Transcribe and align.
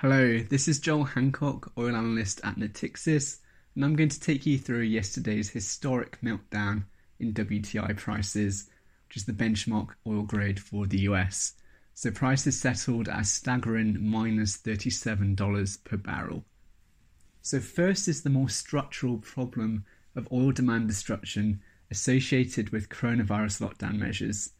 Hello, 0.00 0.40
this 0.40 0.68
is 0.68 0.78
Joel 0.78 1.04
Hancock, 1.04 1.72
oil 1.78 1.96
analyst 1.96 2.42
at 2.44 2.56
Natixis, 2.56 3.38
and 3.74 3.82
I'm 3.82 3.96
going 3.96 4.10
to 4.10 4.20
take 4.20 4.44
you 4.44 4.58
through 4.58 4.82
yesterday's 4.82 5.48
historic 5.48 6.18
meltdown 6.20 6.84
in 7.18 7.32
WTI 7.32 7.96
prices, 7.96 8.68
which 9.08 9.16
is 9.16 9.24
the 9.24 9.32
benchmark 9.32 9.94
oil 10.06 10.24
grade 10.24 10.60
for 10.60 10.86
the 10.86 10.98
US. 11.08 11.54
So 11.94 12.10
prices 12.10 12.60
settled 12.60 13.08
at 13.08 13.24
staggering 13.24 13.96
minus 13.98 14.58
$37 14.58 15.82
per 15.84 15.96
barrel. 15.96 16.44
So 17.40 17.58
first 17.58 18.06
is 18.06 18.20
the 18.20 18.28
more 18.28 18.50
structural 18.50 19.16
problem 19.16 19.86
of 20.14 20.28
oil 20.30 20.52
demand 20.52 20.88
destruction 20.88 21.62
associated 21.90 22.68
with 22.68 22.90
coronavirus 22.90 23.66
lockdown 23.66 23.96
measures. 23.98 24.50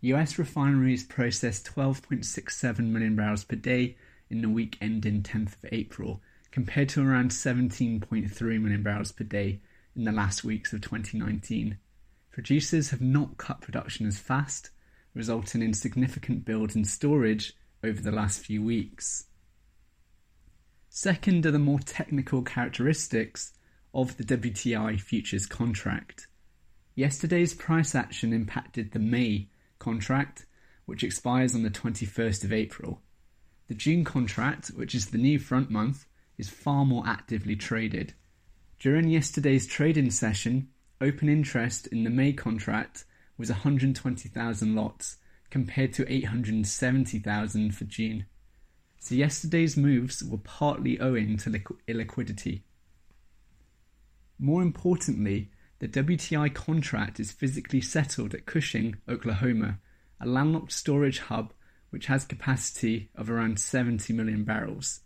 US 0.00 0.38
refineries 0.38 1.04
processed 1.04 1.66
12.67 1.66 2.78
million 2.78 3.14
barrels 3.14 3.44
per 3.44 3.56
day 3.56 3.98
in 4.30 4.42
the 4.42 4.48
week 4.48 4.78
ending 4.80 5.22
10th 5.22 5.54
of 5.54 5.66
April, 5.72 6.22
compared 6.50 6.88
to 6.90 7.06
around 7.06 7.30
17.3 7.30 8.60
million 8.60 8.82
barrels 8.82 9.12
per 9.12 9.24
day 9.24 9.60
in 9.94 10.04
the 10.04 10.12
last 10.12 10.44
weeks 10.44 10.72
of 10.72 10.80
2019. 10.80 11.76
Producers 12.30 12.90
have 12.90 13.00
not 13.00 13.36
cut 13.36 13.60
production 13.60 14.06
as 14.06 14.18
fast, 14.18 14.70
resulting 15.14 15.62
in 15.62 15.74
significant 15.74 16.44
build 16.44 16.76
in 16.76 16.84
storage 16.84 17.54
over 17.82 18.00
the 18.00 18.12
last 18.12 18.40
few 18.40 18.62
weeks. 18.62 19.26
Second 20.88 21.46
are 21.46 21.50
the 21.50 21.58
more 21.58 21.80
technical 21.80 22.42
characteristics 22.42 23.52
of 23.92 24.16
the 24.16 24.24
WTI 24.24 25.00
futures 25.00 25.46
contract. 25.46 26.26
Yesterday's 26.94 27.54
price 27.54 27.94
action 27.94 28.32
impacted 28.32 28.92
the 28.92 28.98
May 28.98 29.48
contract, 29.78 30.46
which 30.86 31.04
expires 31.04 31.54
on 31.54 31.62
the 31.62 31.70
21st 31.70 32.44
of 32.44 32.52
April. 32.52 33.00
The 33.70 33.76
June 33.76 34.02
contract, 34.02 34.72
which 34.74 34.96
is 34.96 35.06
the 35.06 35.16
new 35.16 35.38
front 35.38 35.70
month, 35.70 36.04
is 36.36 36.48
far 36.48 36.84
more 36.84 37.06
actively 37.06 37.54
traded. 37.54 38.14
During 38.80 39.08
yesterday's 39.08 39.64
trading 39.64 40.10
session, 40.10 40.70
open 41.00 41.28
interest 41.28 41.86
in 41.86 42.02
the 42.02 42.10
May 42.10 42.32
contract 42.32 43.04
was 43.38 43.48
120,000 43.48 44.74
lots 44.74 45.18
compared 45.50 45.92
to 45.92 46.12
870,000 46.12 47.70
for 47.72 47.84
June. 47.84 48.26
So 48.98 49.14
yesterday's 49.14 49.76
moves 49.76 50.24
were 50.24 50.38
partly 50.38 50.98
owing 50.98 51.36
to 51.36 51.50
illiquidity. 51.50 52.62
More 54.36 54.62
importantly, 54.62 55.52
the 55.78 55.86
WTI 55.86 56.52
contract 56.52 57.20
is 57.20 57.30
physically 57.30 57.80
settled 57.80 58.34
at 58.34 58.46
Cushing, 58.46 58.96
Oklahoma, 59.08 59.78
a 60.20 60.26
landlocked 60.26 60.72
storage 60.72 61.20
hub 61.20 61.52
which 61.90 62.06
has 62.06 62.24
capacity 62.24 63.10
of 63.14 63.30
around 63.30 63.60
70 63.60 64.12
million 64.12 64.44
barrels. 64.44 65.00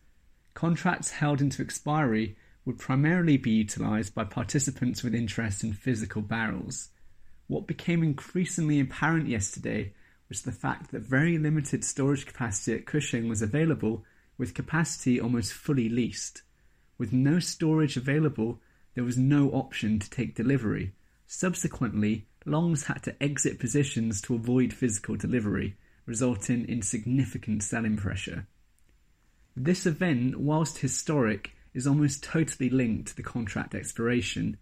Contracts 0.55 1.11
held 1.11 1.41
into 1.41 1.63
expiry 1.63 2.37
would 2.65 2.79
primarily 2.79 3.37
be 3.37 3.51
utilised 3.51 4.15
by 4.15 4.25
participants 4.25 5.03
with 5.03 5.15
interest 5.15 5.65
in 5.65 5.73
physical 5.73 6.23
barrels. 6.23 6.89
What 7.47 7.67
became 7.67 8.03
increasingly 8.03 8.81
apparent 8.81 9.29
yesterday 9.29 9.93
was 10.29 10.43
the 10.43 10.53
fact 10.53 10.91
that 10.93 11.03
very 11.03 11.37
limited 11.37 11.85
storage 11.85 12.25
capacity 12.25 12.75
at 12.75 12.87
Cushing 12.87 13.29
was 13.29 13.43
available, 13.43 14.05
with 14.39 14.55
capacity 14.55 15.21
almost 15.21 15.53
fully 15.53 15.89
leased. 15.89 16.43
With 16.97 17.13
no 17.13 17.39
storage 17.39 17.97
available, 17.97 18.61
there 18.95 19.05
was 19.05 19.19
no 19.19 19.51
option 19.51 19.99
to 19.99 20.09
take 20.09 20.35
delivery. 20.35 20.93
Subsequently, 21.27 22.27
longs 22.47 22.85
had 22.85 23.03
to 23.03 23.23
exit 23.23 23.59
positions 23.59 24.21
to 24.23 24.35
avoid 24.35 24.73
physical 24.73 25.17
delivery, 25.17 25.77
resulting 26.07 26.69
in 26.69 26.83
significant 26.83 27.63
selling 27.63 27.97
pressure. 27.97 28.47
This 29.57 29.87
event, 29.87 30.39
whilst 30.39 30.79
historic, 30.79 31.53
is 31.75 31.87
almost 31.87 32.23
totally 32.23 32.71
linked 32.71 33.09
to 33.09 33.17
the 33.17 33.23
contract 33.23 33.75
expiration. 33.75 34.57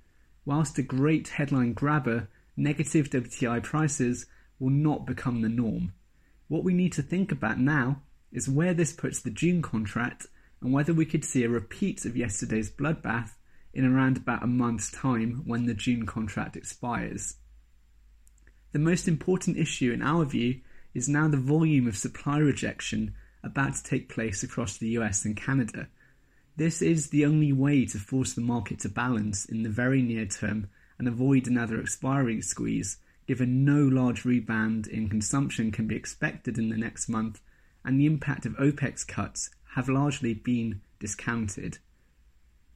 Whilst 0.44 0.78
a 0.78 0.82
great 0.82 1.28
headline 1.28 1.72
grabber, 1.72 2.28
negative 2.56 3.10
WTI 3.10 3.62
prices 3.62 4.26
will 4.58 4.70
not 4.70 5.06
become 5.06 5.42
the 5.42 5.48
norm. 5.48 5.92
What 6.48 6.64
we 6.64 6.74
need 6.74 6.92
to 6.94 7.02
think 7.02 7.32
about 7.32 7.58
now 7.58 8.02
is 8.32 8.48
where 8.48 8.74
this 8.74 8.92
puts 8.92 9.20
the 9.20 9.30
June 9.30 9.62
contract 9.62 10.26
and 10.60 10.72
whether 10.72 10.94
we 10.94 11.06
could 11.06 11.24
see 11.24 11.44
a 11.44 11.48
repeat 11.48 12.04
of 12.04 12.16
yesterday's 12.16 12.70
bloodbath 12.70 13.30
in 13.74 13.84
around 13.84 14.16
about 14.16 14.42
a 14.42 14.46
month's 14.46 14.90
time 14.90 15.42
when 15.46 15.66
the 15.66 15.74
June 15.74 16.06
contract 16.06 16.56
expires. 16.56 17.36
The 18.72 18.78
most 18.78 19.08
important 19.08 19.56
issue, 19.56 19.92
in 19.92 20.02
our 20.02 20.24
view, 20.24 20.60
is 20.94 21.08
now 21.08 21.28
the 21.28 21.36
volume 21.36 21.86
of 21.86 21.96
supply 21.96 22.38
rejection 22.38 23.14
about 23.42 23.74
to 23.74 23.82
take 23.82 24.08
place 24.08 24.42
across 24.42 24.76
the 24.76 24.88
US 24.90 25.24
and 25.24 25.36
Canada. 25.36 25.88
This 26.56 26.82
is 26.82 27.08
the 27.08 27.24
only 27.24 27.52
way 27.52 27.86
to 27.86 27.98
force 27.98 28.34
the 28.34 28.40
market 28.40 28.78
to 28.80 28.88
balance 28.88 29.44
in 29.44 29.62
the 29.62 29.70
very 29.70 30.02
near 30.02 30.26
term 30.26 30.68
and 30.98 31.08
avoid 31.08 31.46
another 31.46 31.80
expiring 31.80 32.42
squeeze, 32.42 32.98
given 33.26 33.64
no 33.64 33.82
large 33.82 34.24
rebound 34.24 34.86
in 34.86 35.08
consumption 35.08 35.72
can 35.72 35.86
be 35.86 35.96
expected 35.96 36.58
in 36.58 36.68
the 36.68 36.76
next 36.76 37.08
month 37.08 37.40
and 37.84 37.98
the 37.98 38.06
impact 38.06 38.46
of 38.46 38.54
OPEC's 38.54 39.04
cuts 39.04 39.50
have 39.74 39.88
largely 39.88 40.34
been 40.34 40.80
discounted. 41.00 41.78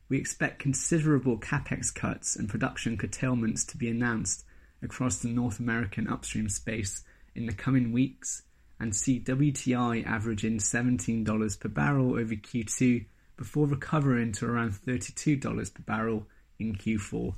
We 0.08 0.18
expect 0.18 0.58
considerable 0.58 1.38
capex 1.38 1.94
cuts 1.94 2.36
and 2.36 2.48
production 2.48 2.96
curtailments 2.96 3.64
to 3.66 3.76
be 3.76 3.90
announced 3.90 4.44
across 4.82 5.18
the 5.18 5.28
North 5.28 5.58
American 5.58 6.08
upstream 6.08 6.48
space 6.48 7.02
in 7.36 7.46
the 7.46 7.52
coming 7.52 7.92
weeks 7.92 8.42
and 8.80 8.94
see 8.94 9.20
WTI 9.20 10.06
averaging 10.06 10.58
$17 10.58 11.60
per 11.60 11.68
barrel 11.68 12.12
over 12.12 12.34
Q2 12.34 13.06
before 13.36 13.66
recovering 13.66 14.32
to 14.32 14.46
around 14.46 14.72
$32 14.72 15.74
per 15.74 15.82
barrel 15.82 16.26
in 16.58 16.74
Q4. 16.74 17.34